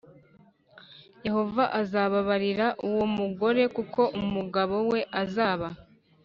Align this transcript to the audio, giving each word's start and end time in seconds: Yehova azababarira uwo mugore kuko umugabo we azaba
Yehova 1.25 1.63
azababarira 1.81 2.67
uwo 2.87 3.05
mugore 3.17 3.63
kuko 3.75 4.01
umugabo 4.21 4.75
we 4.91 4.99
azaba 5.21 5.67